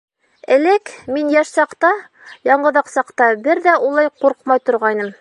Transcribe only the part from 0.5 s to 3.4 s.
Элек, мин йәш саҡта, яңғыҙаҡ саҡта,